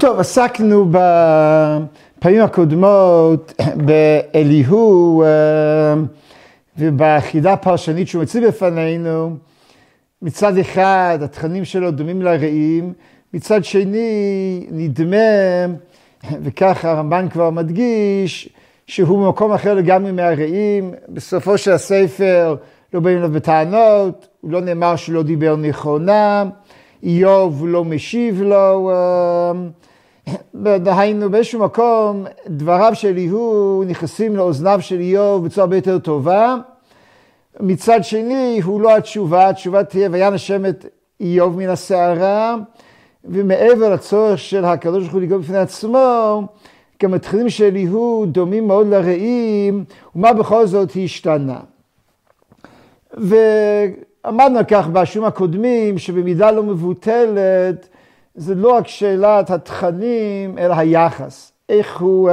[0.00, 5.24] טוב, עסקנו בפעמים הקודמות באליהו
[6.78, 9.36] ובחידה הפרשנית שהוא מציב בפנינו.
[10.22, 12.92] מצד אחד, התכנים שלו דומים לרעים,
[13.34, 15.16] מצד שני, נדמה,
[16.42, 18.48] וככה הרמב"ן כבר מדגיש,
[18.86, 20.94] שהוא במקום אחר לגמרי מהרעים.
[21.08, 22.56] בסופו של הספר
[22.94, 26.44] לא באים אליו בטענות, הוא לא נאמר שלא דיבר נכונה,
[27.02, 28.90] איוב לא משיב לו.
[30.54, 36.56] דהיינו, באיזשהו מקום, דבריו של אליהו נכנסים לאוזניו של איוב בצורה הרבה יותר טובה.
[37.60, 40.86] מצד שני, הוא לא התשובה, התשובה תהיה ויען השם את
[41.20, 42.56] איוב מן הסערה,
[43.24, 46.42] ומעבר לצורך של הקדוש ברוך הוא לגרום בפני עצמו,
[47.02, 49.84] גם התכנים של אליהו דומים מאוד לרעים,
[50.16, 51.60] ומה בכל זאת השתנה.
[53.16, 57.88] ועמדנו על כך בשיעורים הקודמים, שבמידה לא מבוטלת,
[58.34, 61.52] זה לא רק שאלת התכנים, אלא היחס.
[61.68, 62.30] איך הוא,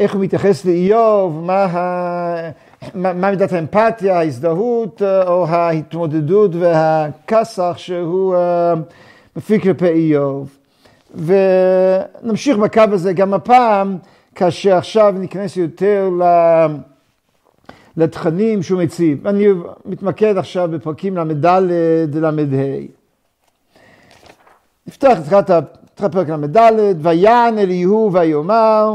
[0.00, 1.66] איך הוא מתייחס לאיוב, מה,
[2.94, 8.34] מה, מה מידת האמפתיה, ההזדהות או ההתמודדות והכסח שהוא
[9.36, 10.56] מפיק כלפי איוב.
[11.14, 13.98] ונמשיך בקו הזה גם הפעם,
[14.34, 16.10] כאשר עכשיו ניכנס יותר
[17.96, 19.26] לתכנים שהוא מציב.
[19.26, 19.46] אני
[19.84, 21.46] מתמקד עכשיו בפרקים ל"ד
[22.14, 22.30] ל"ה.
[24.86, 25.50] נפתח את
[26.12, 28.94] פרק ל"ד, ויען אליהו ויאמר,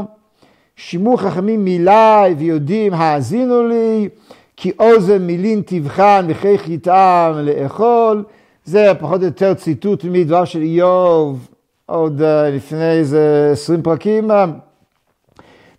[0.76, 4.08] שימו חכמים מילי ויודעים האזינו לי,
[4.56, 8.24] כי אוזן מילין תבחן וכך יטעם לאכול.
[8.64, 11.48] זה פחות או יותר ציטוט מדבר של איוב,
[11.86, 14.30] עוד לפני איזה עשרים פרקים.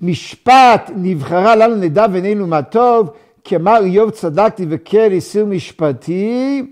[0.02, 3.10] משפט נבחרה לנו נדע בינינו מה טוב,
[3.44, 6.66] כי אמר איוב צדקתי וכן הסיר משפטי.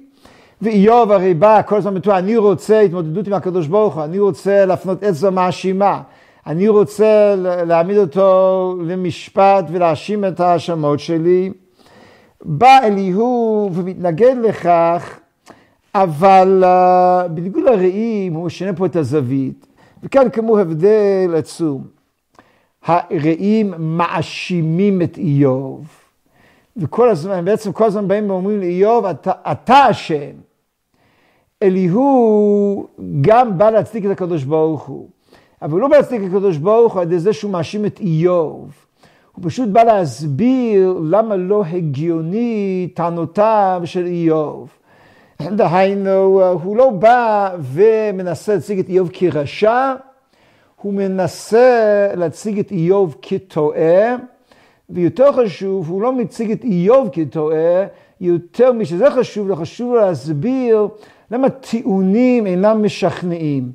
[0.62, 4.66] ואיוב הרי בא כל הזמן בתורה, אני רוצה התמודדות עם הקדוש ברוך הוא, אני רוצה
[4.66, 6.02] להפנות אצבע מאשימה,
[6.48, 11.52] אני רוצה להעמיד אותו למשפט ולהאשים את ההאשמות שלי.
[12.46, 15.20] בא אליהו ומתנגד לכך,
[15.96, 19.68] אבל uh, בניגוד לרעים הוא משנה פה את הזווית,
[20.04, 21.95] וכאן כמו הבדל עצום.
[22.86, 25.88] הרעים מאשימים את איוב.
[26.78, 29.06] וכל הזמן, בעצם כל הזמן באים ואומרים לאיוב,
[29.52, 30.32] אתה אשם.
[31.64, 32.88] אליהו
[33.22, 35.10] גם בא להצדיק את הקדוש ברוך הוא,
[35.62, 38.00] אבל הוא לא בא להצדיק את הקדוש ברוך הוא על ידי זה שהוא מאשים את
[38.00, 38.72] איוב.
[39.32, 44.70] הוא פשוט בא להסביר למה לא הגיוני טענותיו של איוב.
[45.42, 49.94] דהיינו, הוא לא בא ומנסה להציג את איוב כרשע,
[50.86, 54.16] הוא מנסה להציג את איוב כטועה.
[54.90, 57.86] ויותר חשוב, הוא לא מציג את איוב כטועה,
[58.22, 60.88] יותר משזה חשוב, לו, חשוב להסביר
[61.32, 63.72] למה טיעונים אינם משכנעים.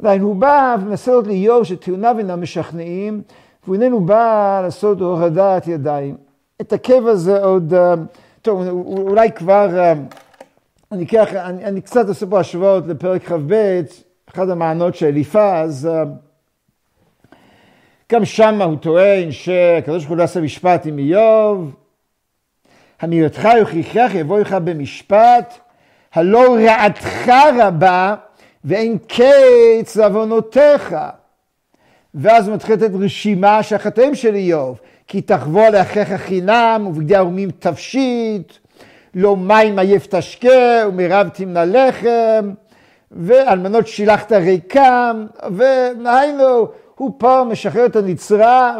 [0.00, 3.22] דהיינו, הוא בא ומנסה להיות לאיוב שטיעוניו אינם משכנעים,
[3.64, 6.16] והוא איננו בא לעשות הורדת ידיים.
[6.60, 7.94] את הכאב הזה עוד, אה,
[8.42, 9.94] טוב, אולי כבר, אה,
[10.92, 13.82] אני, כך, אני, אני קצת עושה פה השוואות לפרק כ"ב,
[14.34, 15.88] אחד המענות של אליפז,
[18.12, 21.74] גם שם הוא טוען שהקדוש ברוך הוא לא עשה משפט עם איוב.
[23.04, 25.54] אמירתך יוכיחך יבוא לך במשפט,
[26.14, 28.14] הלא רעתך רבה
[28.64, 30.96] ואין קץ לעוונותיך.
[32.14, 34.80] ואז הוא מתחיל לתת רשימה של החטאים של איוב.
[35.06, 38.52] כי תחבוא לאחיך חינם ובגדי ערומים תפשיט,
[39.14, 42.52] לא מים עייף תשקה ומרב תמנע לחם,
[43.10, 45.26] ואלמנות שילחת ריקם,
[45.56, 48.78] והיינו, הוא פה משחרר את הנצרה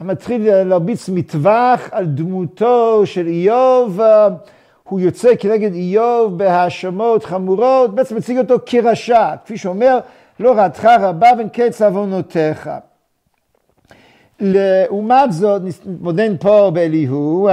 [0.00, 4.00] ומתחיל להרביץ מטווח על דמותו של איוב.
[4.82, 9.98] הוא יוצא כנגד איוב בהאשמות חמורות, בעצם מציג אותו כרשע, כפי שאומר,
[10.40, 12.70] לא רעתך רבה בין קץ עוונותיך.
[14.40, 17.48] לעומת זאת, נתמודד פה באליהו,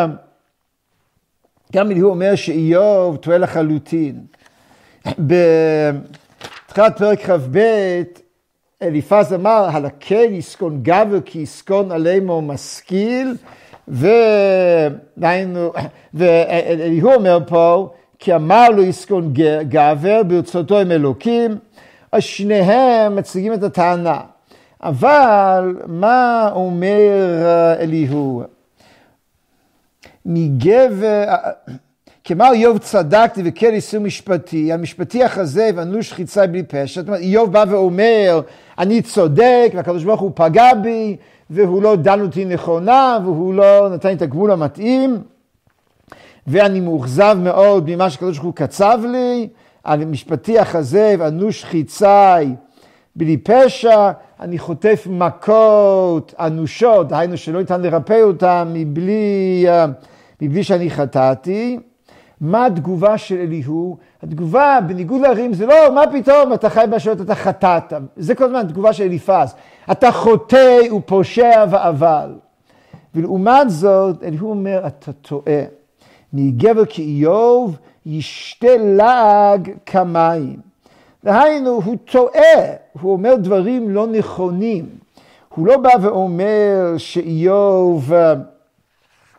[1.73, 4.25] גם אליהו אומר שאיוב טועה לחלוטין.
[5.07, 7.59] בתחילת פרק כ"ב
[8.81, 13.35] אליפז אמר, הלקל יסכון גבר כי יסכון עלימו משכיל,
[13.87, 15.71] והיינו,
[16.13, 17.89] ואליהו אומר פה,
[18.19, 21.57] כי אמר לו יסכון גבר ברצותו עם אלוקים,
[22.11, 24.19] אז שניהם מציגים את הטענה.
[24.83, 28.43] אבל מה אומר אליהו?
[30.25, 31.25] מגבר...
[32.27, 37.01] כמר איוב צדקתי וכן איסור משפטי, המשפטי החזה ואנוש חיצה בלי פשע.
[37.01, 38.41] זאת אומרת, איוב בא ואומר,
[38.79, 41.15] אני צודק, והקדוש ברוך הוא פגע בי,
[41.49, 45.21] והוא לא דן אותי נכונה, והוא לא נתן לי את הגבול המתאים.
[46.47, 49.47] ואני מאוכזב מאוד ממה שקדוש ברוך הוא קצב לי,
[49.83, 52.05] על משפטי הכזב, אנוש חיצי
[53.15, 59.85] בלי פשע, אני חוטף מכות אנושות, דהיינו שלא ניתן לרפא אותם מבלי, אה,
[60.41, 61.79] מבלי שאני חטאתי.
[62.41, 63.97] מה התגובה של אליהו?
[64.23, 67.93] התגובה, בניגוד להרים, זה לא, מה פתאום, אתה חי באשרות, אתה חטאת.
[68.17, 69.55] זה כל הזמן התגובה של אליפז.
[69.91, 72.35] אתה חוטא ופושע ואבל.
[73.15, 75.63] ולעומת זאת, אליהו אומר, אתה טועה.
[76.33, 80.55] מגבר כאיוב ישתה לעג כמים.
[81.23, 82.59] דהיינו, הוא טועה,
[83.01, 84.85] הוא אומר דברים לא נכונים.
[85.55, 88.33] הוא לא בא ואומר שאיוב אה,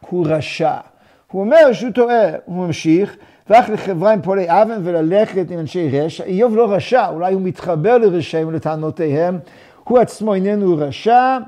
[0.09, 0.77] הוא רשע.
[1.33, 3.17] הוא אומר שהוא טועה, הוא ממשיך,
[3.51, 6.25] והלך לחברה עם פועלי אבן וללכת עם אנשי רשע.
[6.25, 9.39] איוב לא רשע, אולי הוא מתחבר לרשעים ולטענותיהם,
[9.85, 11.39] הוא עצמו איננו רשע,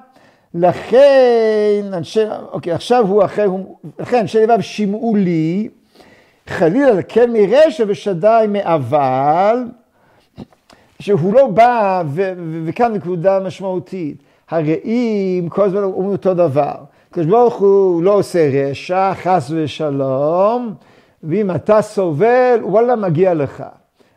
[0.54, 5.68] לכן אנשי, אוקיי, עכשיו הוא אחרי, הוא, לכן אנשי לבב שמעו לי,
[6.46, 9.64] חלילה כן מרשע ושדי מאבל,
[11.00, 16.74] שהוא לא בא, ו, ו, וכאן נקודה משמעותית, הרי אם כל הזמן אומרים אותו דבר,
[17.10, 20.74] הקדוש ברוך הוא לא עושה רשע, חס ושלום,
[21.22, 23.64] ואם אתה סובל, וואלה מגיע לך.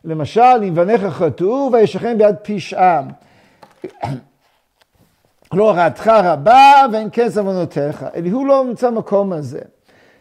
[0.03, 3.05] למשל, אם בניך חטאו וישכם ביד פשעם.
[5.53, 8.05] לא רעתך רבה ואין כס עוונותיך.
[8.15, 9.61] אליהו לא נמצא במקום הזה.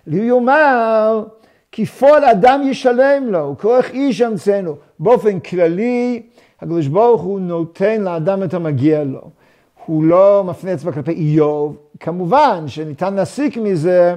[0.08, 1.24] אליהו יאמר,
[1.72, 4.74] כי פועל אדם ישלם לו, כוח איש אמצנו.
[4.98, 6.22] באופן כללי,
[6.56, 9.41] הקדוש ברוך הוא נותן לאדם את המגיע לו.
[9.86, 11.76] הוא לא מפנה אצבע כלפי איוב.
[12.00, 14.14] כמובן שניתן להסיק מזה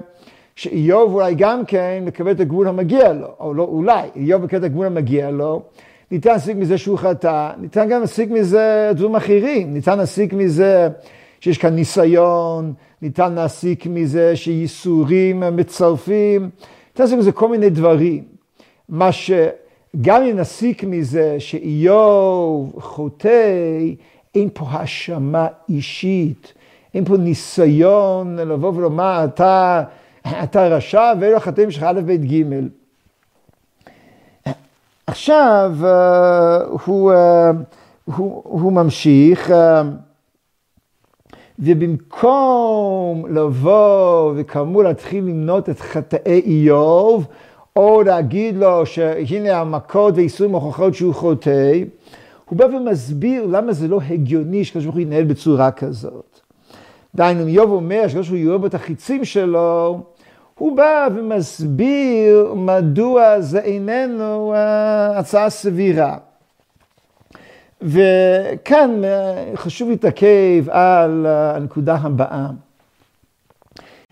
[0.56, 4.64] שאיוב אולי גם כן מקבל את הגבול המגיע לו, או לא אולי, איוב מקבל את
[4.64, 5.62] הגבול המגיע לו.
[6.12, 10.90] ניתן להסיק מזה שהוא חטא, ניתן גם להסיק מזה דברים אחרים, ניתן להסיק מזה
[11.40, 16.42] שיש כאן ניסיון, ניתן להסיק מזה שייסורים מצרפים,
[16.90, 18.24] ניתן להסיק מזה כל מיני דברים.
[18.90, 23.60] מה שגם אם נסיק מזה שאיוב חוטא,
[24.36, 26.54] אין פה האשמה אישית,
[26.94, 29.84] אין פה ניסיון לבוא ולומר, אתה,
[30.44, 32.44] אתה רשע ואלו החטאים שלך א', ב', ג'.
[35.08, 37.52] עכשיו אה, הוא, אה,
[38.06, 39.84] הוא, הוא ממשיך, אה,
[41.60, 47.28] ובמקום לבוא וכאמור להתחיל למנות את חטאי איוב,
[47.76, 51.72] או להגיד לו שהנה המכות ואיסורים הוכחות שהוא חוטא,
[52.50, 56.40] הוא בא ומסביר למה זה לא הגיוני שקדוש ברוך הוא ינהל בצורה כזאת.
[57.16, 60.04] דהיינו, אם איוב אומר שקדוש ברוך הוא יורה בו את החיצים שלו,
[60.56, 64.58] הוא בא ומסביר מדוע זה איננו uh,
[65.20, 66.18] הצעה סבירה.
[67.82, 72.48] וכאן uh, חשוב להתעכב על uh, הנקודה הבאה.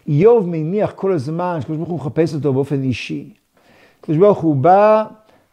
[0.07, 3.29] איוב מניח כל הזמן שקדוש ברוך הוא מחפש אותו באופן אישי.
[4.01, 5.03] קדוש ברוך הוא בא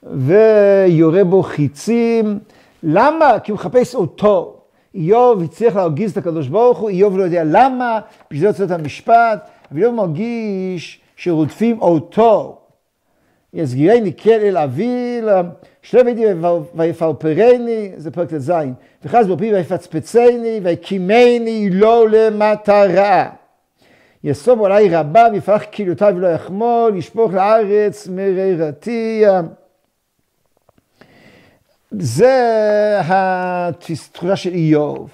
[0.02, 2.38] ויורה בו חיצים.
[2.82, 3.38] למה?
[3.44, 4.56] כי הוא מחפש אותו.
[4.94, 8.00] איוב הצליח להרגיז את הקדוש ברוך הוא, איוב לא יודע למה,
[8.30, 9.48] בשביל זה יוצא את המשפט.
[9.72, 12.56] אבל לא מרגיש שרודפים אותו.
[13.54, 15.28] יסגירני כל אל אביל,
[15.82, 16.24] שלב הייתי
[16.74, 18.52] ויפרפרני, זה פרק ט"ז,
[19.04, 23.30] וחז בפי ויפצפצני ויקימני לא למטרה.
[24.24, 29.24] יסוב עלי רבה ויפרח קהילותיו ולא יחמול, ישפוך לארץ מרירתי.
[31.98, 35.10] זה התחושה של איוב.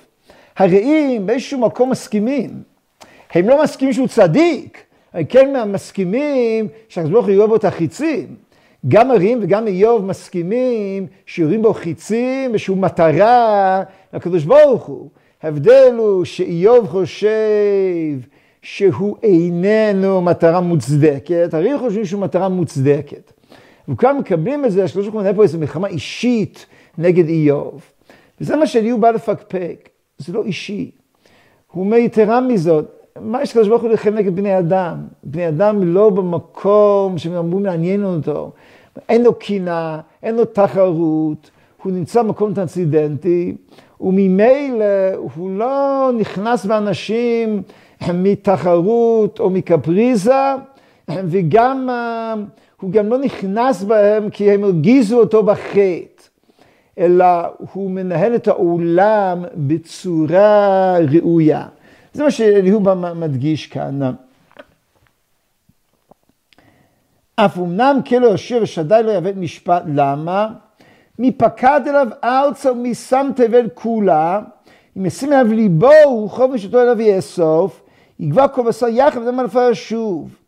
[0.57, 2.51] הרי אם באיזשהו מקום מסכימים
[3.33, 8.27] הם לא מסכימים שהוא צדיק, הם כן מסכימים שהקדוש ברוך הוא יורה בו את החיצים.
[8.89, 13.83] גם הרים וגם איוב מסכימים שיורים בו חיצים ושהוא מטרה
[14.15, 15.09] לקדוש ברוך הוא.
[15.43, 17.31] ההבדל הוא שאיוב חושב
[18.63, 23.33] שהוא איננו מטרה מוצדקת, הרים חושבים שהוא מטרה מוצדקת.
[23.89, 26.67] וכאן מקבלים את זה, שקדוש ברוך הוא מנהל פה איזו מלחמה אישית
[26.99, 27.83] נגד איוב.
[28.41, 29.89] וזה מה שאליהו בא לפקפק,
[30.19, 30.91] זה לא אישי.
[31.73, 32.85] הוא אומר יתרה מזאת,
[33.21, 34.97] מה יש לקדוש ברוך הוא להילחם נגד בני אדם?
[35.25, 38.53] בני אדם לא במקום שהם אמורים לעניין אותו.
[39.09, 41.51] אין לו קינה, אין לו תחרות,
[41.83, 43.57] הוא נמצא במקום טרנסידנטי,
[44.01, 44.85] וממילא
[45.35, 47.63] הוא לא נכנס באנשים
[48.15, 50.55] מתחרות או מקפריזה,
[51.09, 51.89] וגם
[52.81, 56.23] הוא גם לא נכנס בהם כי הם הרגיזו אותו בחטא,
[56.99, 57.25] אלא
[57.73, 61.67] הוא מנהל את העולם בצורה ראויה.
[62.13, 62.81] זה מה שאליהו
[63.15, 64.01] מדגיש כאן.
[67.37, 70.49] אף אמנם כלא יושב ושדי לא יבט משפט, למה?
[71.19, 74.41] מפקד אליו ארצה ומשם תבל כולה,
[74.99, 77.83] אם ישים אליו ליבו ורוחו ושתו אליו יאסוף,
[78.21, 80.46] יגבה כל בשר יחד ודם על שוב.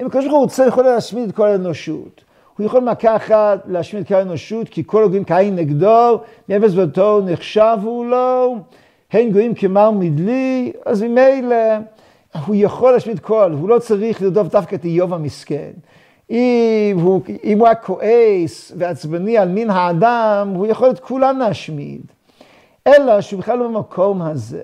[0.00, 2.24] אם הקדוש ברוך הוא רוצה, יכול להשמיד את כל האנושות.
[2.56, 7.20] הוא יכול מכה אחת להשמיד את כל האנושות, כי כל הגויים קין נגדו, מאפס ואותו
[7.24, 8.56] נחשבו לו,
[9.12, 11.56] הן גויים כמר מדלי, אז ממילא
[12.46, 15.70] הוא יכול להשמיד כל, הוא לא צריך לרדוף דווקא את איוב המסכן.
[16.30, 22.00] אם הוא, אם הוא היה כועס ועצבני על מין האדם, הוא יכול את כולם להשמיד.
[22.86, 24.62] אלא שהוא בכלל לא במקום הזה.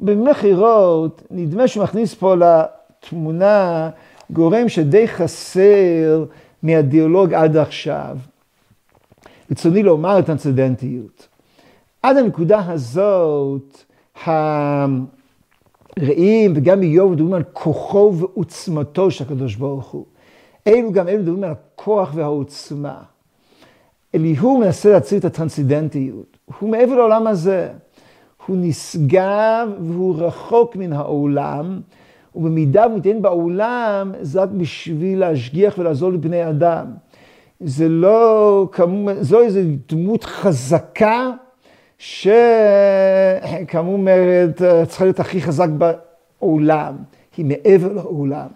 [0.00, 3.90] במכירות, נדמה שהוא מכניס פה לתמונה
[4.30, 6.24] גורם שדי חסר
[6.62, 8.16] מהדיאלוג עד עכשיו.
[9.50, 11.28] רצוני לומר את האינצידנטיות.
[12.02, 13.84] עד הנקודה הזאת,
[14.24, 14.82] הרעים
[16.56, 20.04] וגם איוב מדברים על כוחו ועוצמתו של הקדוש ברוך הוא.
[20.66, 23.02] אלו גם אלו מדברים על הכוח והעוצמה.
[24.14, 26.36] אליהו מנסה להציל את הטרנסצדנטיות.
[26.58, 27.68] הוא מעבר לעולם הזה.
[28.46, 31.80] הוא נשגב והוא רחוק מן העולם,
[32.34, 36.86] ובמידה מתעניין בעולם, זה רק בשביל להשגיח ולעזור לבני אדם.
[37.60, 38.68] זה לא,
[39.20, 41.30] זו איזו דמות חזקה,
[41.98, 46.94] שכאמור אומרת, צריכה להיות הכי חזק בעולם.
[47.36, 48.46] היא מעבר לעולם.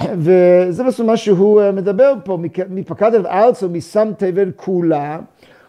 [0.00, 2.38] וזה בסוף מה שהוא אה, מדבר פה,
[2.70, 5.18] מפקד על ארצו, משם תבל כולה,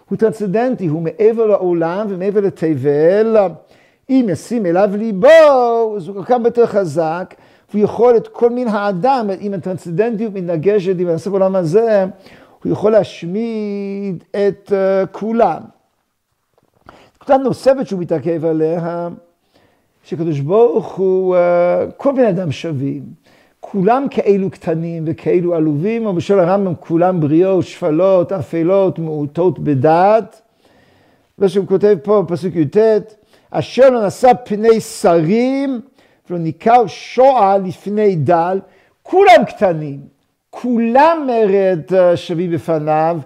[0.09, 3.37] הוא טרנסצדנטי, הוא מעבר לעולם ומעבר לתבל.
[4.09, 5.27] אם ישים אליו ליבו,
[5.95, 7.35] אז הוא כל כך יותר חזק,
[7.69, 12.05] והוא יכול את כל מין האדם, אם הטרנסצדנטיות מתנגשת עם הנושא בעולם הזה,
[12.63, 15.61] הוא יכול להשמיד את uh, כולם.
[17.15, 19.09] נקודה נוספת שהוא מתעכב עליה,
[20.03, 23.03] שקדוש ברוך הוא, uh, כל בני אדם שווים.
[23.59, 30.41] כולם כאלו קטנים וכאלו עלובים, או בשל הרמב"ם כולם בריאות, שפלות, אפלות, מעוטות בדעת.
[31.39, 32.77] ושהוא כותב פה בפסוק י"ט,
[33.59, 35.81] אשר לא נשא פני שרים
[36.29, 38.59] ולא ניכר שואה לפני דל,
[39.03, 39.99] כולם קטנים,
[40.49, 43.17] כולם מרד אה, שווים בפניו,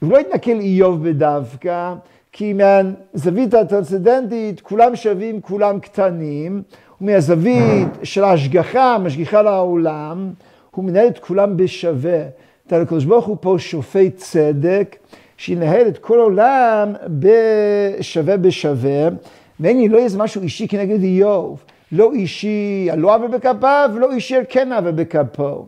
[0.00, 1.94] הוא לא התנכל איוב בדווקא,
[2.32, 6.62] כי מהזווית הטרנסצדנטית כולם שווים, כולם קטנים,
[7.00, 10.30] ומהזווית של ההשגחה, משגיחה לעולם,
[10.70, 12.22] הוא מנהל את כולם בשווה.
[12.66, 14.96] אתה הקדוש ברוך הוא פה שופט צדק,
[15.36, 19.08] שינהל את כל העולם בשווה בשווה,
[19.60, 21.64] ואין לי לא איזה משהו אישי כנגד איוב.
[21.92, 25.66] לא אישי על לא עוול בכפיו, ולא אישי על כן עוול בכפו.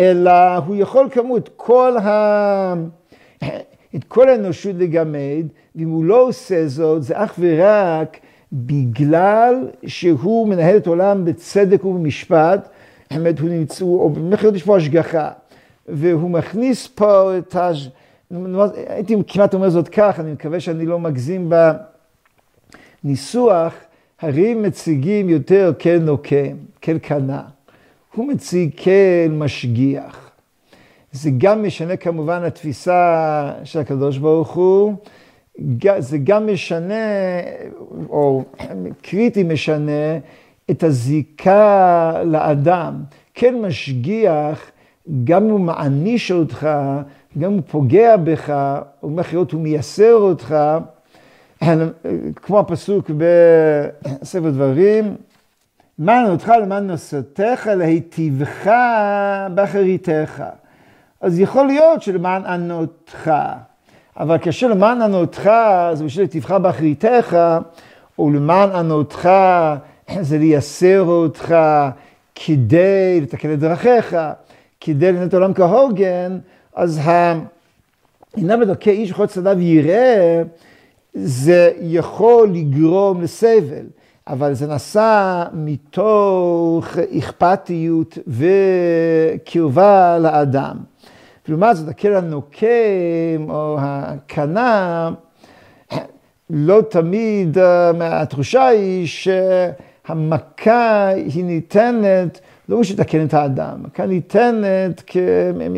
[0.00, 2.74] אלא הוא יכול כמות את כל ה...
[3.96, 8.18] את כל האנושות לגמד, ואם הוא לא עושה זאת, זה אך ורק
[8.52, 12.68] בגלל שהוא מנהל את העולם בצדק ובמשפט,
[13.10, 15.30] באמת הוא נמצא, או במחיר יש פה השגחה,
[15.88, 17.70] והוא מכניס פה את ה...
[18.88, 21.52] הייתי כמעט אומר זאת כך, אני מקווה שאני לא מגזים
[23.06, 23.74] בניסוח,
[24.20, 27.42] הרים מציגים יותר כן נוקם, כן קנה.
[28.14, 30.30] הוא מציג כן משגיח.
[31.12, 34.94] זה גם משנה כמובן התפיסה של הקדוש ברוך הוא,
[35.98, 36.94] זה גם משנה,
[38.08, 38.44] או
[39.02, 40.18] קריטי משנה,
[40.70, 43.02] את הזיקה לאדם.
[43.34, 44.70] כן משגיח,
[45.24, 46.68] גם אם הוא מעניש אותך,
[47.38, 50.54] גם אם הוא פוגע בך, או במחיות הוא מייסר אותך,
[52.42, 55.16] כמו הפסוק בספר דברים,
[55.98, 58.70] למען אותך למען נשאתך להיטיבך
[59.54, 60.44] באחריתך.
[61.20, 63.32] אז יכול להיות שלמען ענותך.
[64.16, 65.50] אבל כאשר למען ענותך
[65.92, 67.36] זה בשביל לטבך באחריתך,
[68.18, 69.30] או למען ענותך
[70.20, 71.54] זה לייסר אותך
[72.34, 74.16] כדי לתקן את דרכיך,
[74.80, 76.38] כדי לנהל את העולם כהוגן,
[76.74, 80.42] אז העיניו בדרכי איש וכל צדדיו יראה,
[81.18, 83.86] זה יכול לגרום לסבל,
[84.26, 86.86] אבל זה נעשה מתוך
[87.18, 90.76] אכפתיות וקרבה לאדם.
[91.48, 95.10] לעומת זאת, הקרע הנוקם או הקנה,
[96.50, 105.02] לא תמיד אה, התחושה היא שהמכה היא ניתנת, לא לתקן את האדם, המכה ניתנת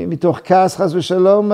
[0.06, 1.52] מתוך כעס חס ושלום.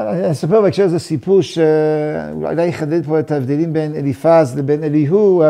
[0.00, 5.42] אני אספר בהקשר הזה סיפור שאולי יחדד פה את ההבדלים בין אליפז לבין אליהו.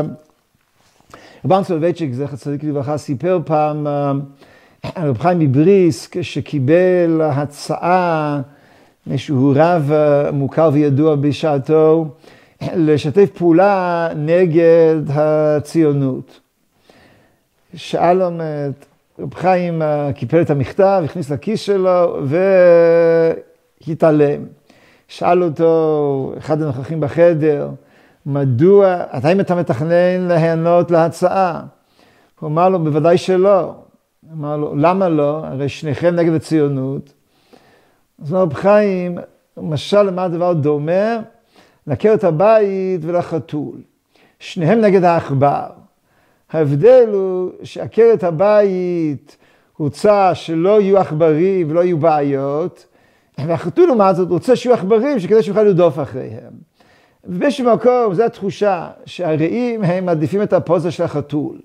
[1.44, 3.86] רבן סולובייצ'יק, זכר צדיק לברכה, סיפר פעם
[4.82, 8.40] הרב חיים מבריסק, שקיבל הצעה
[9.16, 9.90] שהוא רב
[10.32, 12.06] מוכר וידוע בשעתו,
[12.74, 16.40] לשתף פעולה נגד הציונות.
[17.74, 18.22] שאל
[19.18, 19.82] רב חיים
[20.14, 22.22] קיפל את המכתב, הכניס לכיס שלו
[23.86, 24.44] והתעלם.
[25.08, 27.70] שאל אותו אחד הנוכחים בחדר,
[28.26, 31.62] מדוע, האם אתה מתכנן להיענות להצעה?
[32.40, 33.74] הוא אמר לו, בוודאי שלא.
[34.32, 35.40] אמר לו, למה לא?
[35.44, 37.12] הרי שניכם נגד הציונות.
[38.22, 39.18] אז אמר רב חיים,
[39.56, 41.20] משל למה דבר דומה?
[41.86, 43.80] לעקרת הבית ולחתול.
[44.38, 45.66] שניהם נגד העכבר.
[46.52, 49.36] ההבדל הוא שעקרת הבית
[49.78, 52.86] רוצה שלא יהיו עכברים ולא יהיו בעיות,
[53.38, 56.52] והחתול לעומת זאת רוצה שיהיו עכברים שכדי שיוכל לרדוף אחריהם.
[57.24, 61.58] ובאיזשהו מקום זו התחושה שהרעים הם מעדיפים את הפוזה של החתול.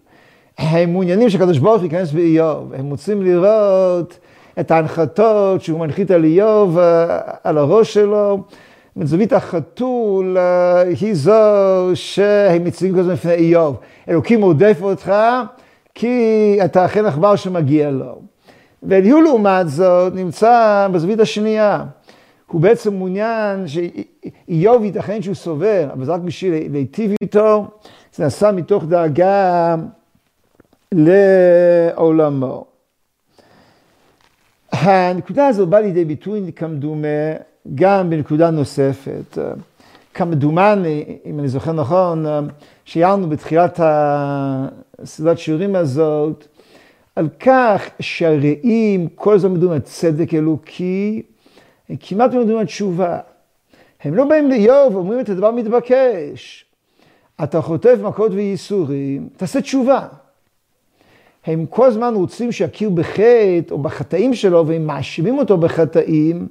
[0.57, 4.19] הם מעוניינים שהקדוש ברוך ייכנס באיוב, הם רוצים לראות
[4.59, 8.43] את ההנחתות שהוא מנחית על איוב, אה, על הראש שלו.
[9.03, 11.31] זווית החתול אה, היא זו
[11.93, 13.77] שהם מציגים כל הזמן בפני איוב.
[14.09, 15.13] אלוקים עודף אותך
[15.95, 18.30] כי אתה אכן עכבר שמגיע לו.
[18.83, 21.83] ואליהו לעומת זאת נמצא בזווית השנייה.
[22.47, 27.67] הוא בעצם מעוניין שאיוב ייתכן שהוא סובר, אבל זה רק בשביל להיטיב איתו,
[28.15, 29.75] זה נעשה מתוך דאגה
[30.91, 32.65] לעולמו.
[34.71, 37.07] הנקודה הזאת באה לידי ביטוי כמדומה
[37.75, 39.37] גם בנקודה נוספת.
[40.13, 42.25] כמדומני, אם אני זוכר נכון,
[42.85, 46.47] שיערנו בתחילת הסדרת שיעורים הזאת,
[47.15, 51.21] על כך שהרעים כל הזמן מדברים על צדק אלוקי,
[51.89, 53.19] הם כמעט מדברים על תשובה.
[54.03, 56.65] הם לא באים לאיוב ואומרים את הדבר מתבקש.
[57.43, 60.07] אתה חוטף מכות וייסורים, תעשה תשובה.
[61.45, 66.47] הם כל הזמן רוצים שיכיר בחטא או בחטאים שלו, והם מאשימים אותו בחטאים,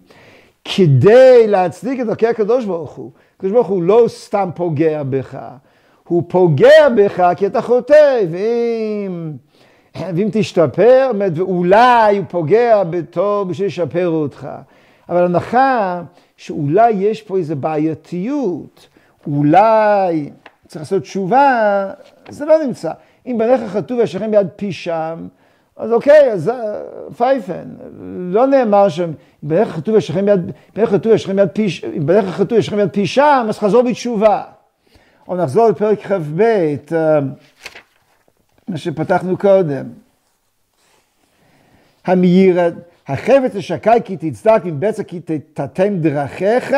[0.64, 3.11] כדי להצדיק את דרכי הקדוש ברוך הוא.
[3.37, 5.38] הקדוש ברוך הוא לא סתם פוגע בך,
[6.09, 9.33] הוא פוגע בך כי אתה חוטא, ואם,
[9.97, 14.49] ואם תשתפר, ואולי הוא פוגע בטוב בשביל לשפר אותך.
[15.09, 16.02] אבל הנחה
[16.37, 18.87] שאולי יש פה איזו בעייתיות,
[19.26, 20.30] אולי
[20.66, 21.90] צריך לעשות תשובה,
[22.28, 22.92] זה לא נמצא.
[23.26, 25.26] אם בניך כתוב וישכם ביד פי שם,
[25.76, 26.80] אז אוקיי, אז אה,
[27.16, 27.64] פייפן.
[28.32, 29.11] לא נאמר שם,
[29.42, 29.68] ביד,
[30.75, 31.50] בניך כתוב וישכם ביד
[32.76, 34.42] ביד פי שם, אז חזור בתשובה.
[35.29, 36.40] או נחזור לפרק כ"ב,
[36.92, 37.18] אה,
[38.68, 39.87] מה שפתחנו קודם.
[42.07, 42.59] המאיר,
[43.09, 45.20] החפץ השקי כי תצדק עם בצע כי
[45.55, 46.77] תתם דרכיך,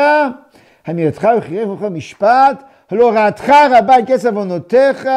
[0.85, 5.09] המאירתך וחירך וכל משפט, הלא רעתך רבה עם כסף עוונותיך,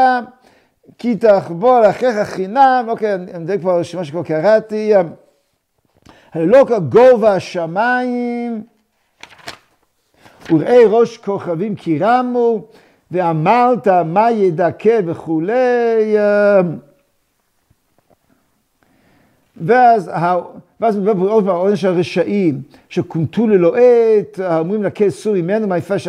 [0.98, 4.92] כי תחבול אחיך חינם, אוקיי, אני מדייק פה על רשימה שכבר קראתי,
[6.33, 8.62] הלא כגובה השמיים,
[10.50, 12.64] וראי ראש כוכבים כי רמו,
[13.11, 16.16] ואמרת מה ידכא וכולי.
[19.57, 20.11] ואז,
[20.81, 26.09] ואז מדבר עוד פעם העונש הרשעים, שכומתו ללא עת, האומרים לקה סור ממנו, מהיפש,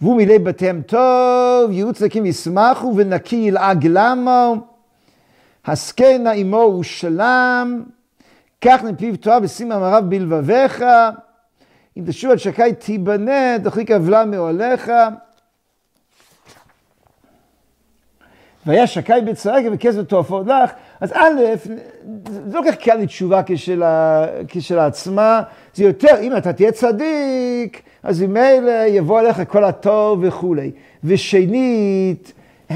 [0.00, 4.56] והוא מילא בתיהם טוב, יהיו צדיקים ישמחו ונקי ילעג למו,
[5.66, 7.82] הסכנה עמו ושלם,
[8.60, 10.84] קח מפיו תורה ושים אמריו בלבביך,
[11.96, 14.90] אם תשוב עד שקי תיבנה, תחליק עוולה מאוהליך.
[18.66, 21.40] והיה שקי בצריך וכסף תועפות לך, אז א',
[22.24, 23.40] זה לא כך קל לתשובה
[24.48, 25.42] כשלעצמה,
[25.74, 30.70] זה יותר, אם אתה תהיה צדיק, אז ממילא יבוא עליך כל הטוב וכולי.
[31.04, 32.32] ושנית,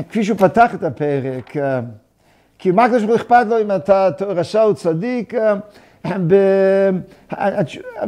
[0.08, 1.52] כפי שהוא פתח את הפרק,
[2.58, 5.34] כי מה הקדוש ברוך אכפת לו אם אתה רשע או צדיק,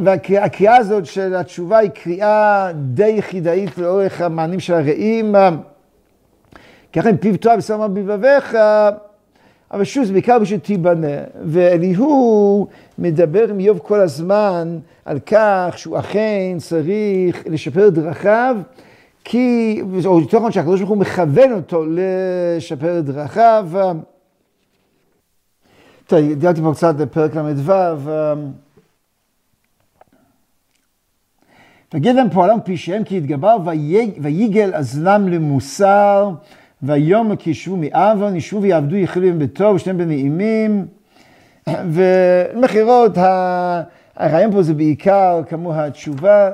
[0.03, 5.35] והקריאה הזאת של התשובה היא קריאה די יחידאית לאורך המענים של הרעים.
[6.95, 8.57] עם פיו תואר ושמה בלבביך,
[9.71, 11.17] אבל שוב, זה בעיקר בשביל תיבנה.
[11.45, 18.57] ואליהו מדבר עם איוב כל הזמן על כך שהוא אכן צריך לשפר את דרכיו,
[19.23, 23.69] כי, או יותר נכון שהקדוש ברוך הוא מכוון אותו לשפר את דרכיו.
[26.07, 27.71] טוב, דיברתי פה קצת בפרק ל"ו.
[31.89, 33.57] תגיד להם פועלם פישיהם כי יתגבר
[34.21, 36.29] ויגל אזנם למוסר.
[36.83, 40.85] ויום כי ישבו מאבון, ישבו ויעבדו יחילו בטוב, שניהם בנעימים.
[41.93, 43.11] ומכירות,
[44.15, 46.49] הרעיון פה זה בעיקר כמו התשובה,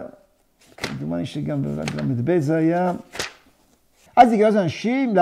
[0.78, 2.92] כמדומני שגם בל"ב זה היה.
[4.16, 5.14] אז יגרז אנשים,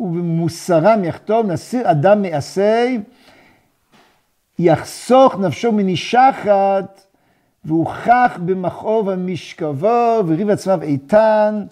[0.00, 2.96] ובמוסרם יחתום, להסיר אדם מעשה,
[4.58, 7.00] יחסוך נפשו מנשחת,
[7.64, 11.64] והוכח במכאוב על משכבו, וריב עצמיו איתן.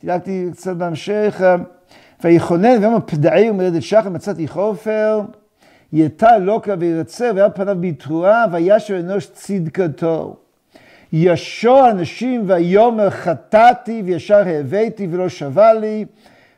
[0.00, 1.42] דילגתי קצת בהמשך.
[2.24, 5.20] ויכונן ויאמר פדעי ומלדת שחר מצאתי חופר,
[5.92, 10.36] יטע לוקה וירצה וירא פניו בתרועה וישר אנוש צדקתו.
[11.12, 16.04] ישור אנשים ויאמר חטאתי וישר הבאתי ולא שווה לי.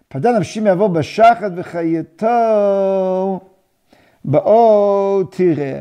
[0.08, 3.40] פדה נפשי מעבור בשחת וחייתו
[4.24, 5.80] באו תראה.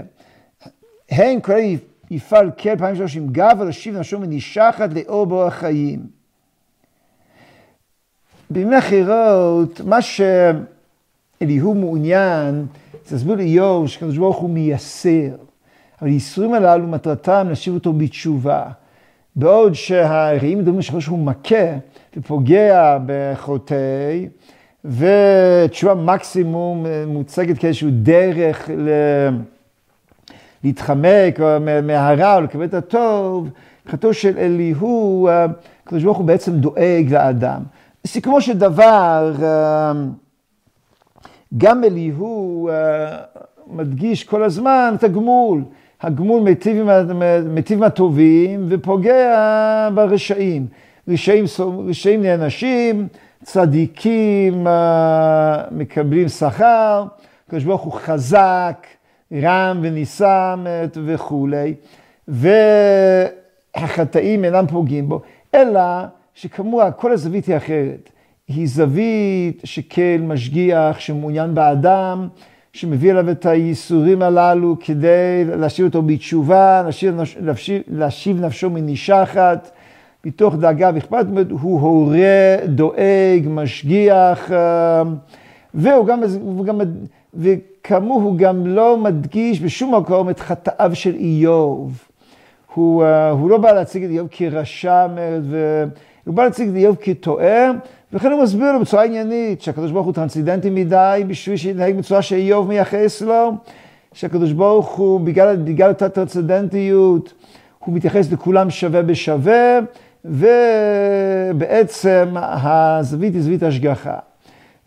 [1.12, 1.58] הן קורא
[2.12, 6.15] יפעל כל פעמים שלוש עם גב ולהשיב נפשו מנשחת לאור בו החיים.
[8.50, 12.66] בימי החירות, מה שאליהו מעוניין,
[13.06, 15.30] זה להסביר לאיוב שקדוש ברוך הוא מייסר.
[16.02, 18.64] אבל הייסורים הללו מטרתם להשיב אותו בתשובה.
[19.36, 21.78] בעוד שהרעים מדברים שחושב שהוא מכה
[22.18, 23.76] ופוגע בחוטא,
[24.86, 28.90] ותשובה מקסימום מוצגת כאיזשהו דרך ל...
[30.64, 31.40] להתחמק
[31.84, 33.50] מהרע או לקבל את הטוב,
[33.84, 35.30] מבחינתו של אליהו,
[35.86, 37.62] הקדוש ברוך הוא בעצם דואג לאדם.
[38.06, 39.34] בסיכומו של דבר,
[41.58, 42.70] גם אליהו
[43.68, 45.64] מדגיש כל הזמן את הגמול.
[46.02, 47.22] הגמול מיטיב עם,
[47.54, 50.68] מיטיב עם הטובים ופוגע ברשעים.
[51.08, 51.46] רשעים,
[51.88, 53.08] רשעים נענשים,
[53.44, 54.68] צדיקים
[55.72, 57.04] מקבלים שכר,
[57.48, 58.88] הקדוש ברוך הוא חזק,
[59.34, 60.56] רם ונישא
[61.06, 61.74] וכולי,
[63.78, 65.22] והחטאים אינם פוגעים בו,
[65.56, 65.82] אלא
[66.36, 68.10] שכמובן כל הזווית היא אחרת.
[68.48, 72.28] היא זווית שכן משגיח, שמעוניין באדם,
[72.74, 79.72] שמביא אליו את הייסורים הללו כדי להשאיר אותו בתשובה, להשיב, להשיב, להשיב נפשו מנשחת,
[80.26, 84.52] מתוך דאגה ואכפת, הוא הורה, דואג, משגיח,
[85.74, 86.22] והוא גם,
[86.66, 86.82] גם,
[87.34, 92.08] וכאמור הוא גם לא מדגיש בשום מקום את חטאיו של איוב.
[92.76, 95.08] הוא, הוא לא בא להציג את איוב כרשע,
[96.26, 97.72] הוא בא להציג את איוב כטועה,
[98.14, 102.68] ולכן הוא מסביר לו בצורה עניינית שהקדוש ברוך הוא טרנסידנטי מדי בשביל שינהג בצורה שאיוב
[102.68, 103.52] מייחס לו,
[104.14, 107.34] שהקדוש ברוך הוא בגלל, בגלל אותה טרנסידנטיות
[107.80, 109.80] הוא מתייחס לכולם שווה בשווה,
[111.56, 114.18] ובעצם הזווית היא זווית השגחה.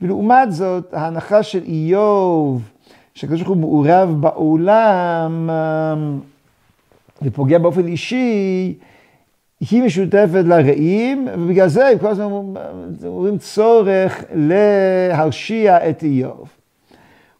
[0.03, 2.63] ולעומת זאת, ההנחה של איוב,
[3.15, 5.51] שהקדוש ברוך הוא מעורב בעולם
[7.23, 8.75] ופוגע באופן אישי,
[9.71, 12.25] היא משותפת לרעים, ובגלל זה הם כל הזמן
[13.05, 16.49] אומרים צורך להרשיע את איוב.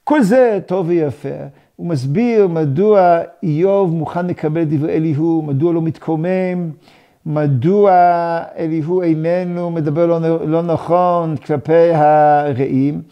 [0.05, 1.29] כל זה טוב ויפה.
[1.77, 6.71] הוא מסביר מדוע איוב מוכן לקבל דברי אליהו, מדוע לא מתקומם,
[7.27, 7.93] מדוע
[8.57, 13.03] אליהו איננו מדבר לא, לא נכון כלפי הרעים,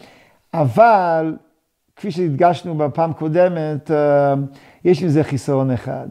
[0.53, 1.35] אבל
[1.95, 4.33] כפי שהדגשנו בפעם קודמת, אה,
[4.85, 6.07] יש עם זה חיסרון אחד.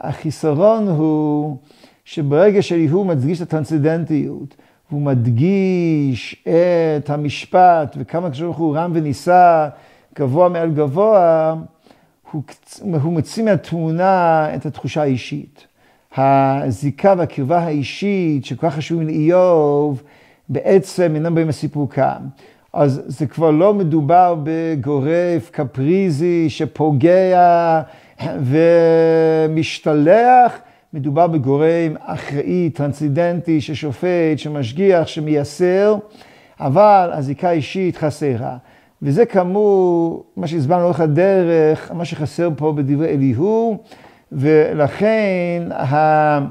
[0.00, 1.56] החיסרון הוא
[2.04, 4.56] שברגע שאליהו מדגיש את הטרנסצדנטיות,
[4.90, 6.44] הוא מדגיש
[6.98, 9.68] את המשפט וכמה כשברוך הוא רם ונישא
[10.18, 11.54] גבוה מעל גבוה,
[12.32, 12.42] הוא,
[12.80, 15.66] הוא מוציא מהתמונה את התחושה האישית.
[16.16, 20.02] הזיקה והקרבה האישית שכל כך חשובים לאיוב,
[20.48, 22.22] בעצם אינם באים לסיפוקם.
[22.72, 27.82] אז זה כבר לא מדובר בגורף קפריזי שפוגע
[29.48, 30.58] ומשתלח,
[30.94, 35.96] מדובר בגורם אחראי, טרנסידנטי, ששופט, שמשגיח, שמייסר,
[36.60, 38.56] אבל הזיקה האישית חסרה.
[39.02, 43.78] וזה כאמור, מה שהסברנו לאורך הדרך, מה שחסר פה בדברי אליהו,
[44.32, 46.46] ולכן המענה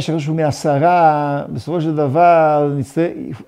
[0.00, 2.72] של רשום מעשרה, בסופו של דבר,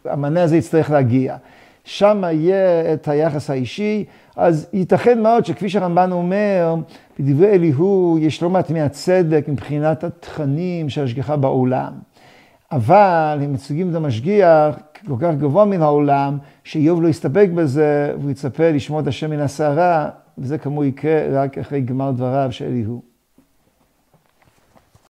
[0.04, 1.36] המענה הזה יצטרך להגיע.
[1.84, 4.04] שם יהיה את היחס האישי,
[4.36, 6.74] אז ייתכן מאוד שכפי שהרמב"ן אומר,
[7.18, 11.92] בדברי אליהו יש לא מעט מהצדק מבחינת התכנים של השגחה בעולם.
[12.72, 18.30] אבל הם מציגים את המשגיח כל כך גבוה מן העולם, שאיוב לא יסתפק בזה, והוא
[18.30, 23.13] יצפה לשמוע את השם מן הסערה, וזה כאמור יקרה רק אחרי גמר דבריו של אליהו.